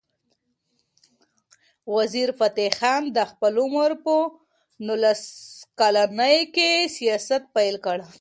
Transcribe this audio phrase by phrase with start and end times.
[1.95, 4.15] وزیرفتح خان د خپل عمر په
[4.85, 5.21] نولس
[5.79, 7.97] کلنۍ کې سیاست پیل کړ.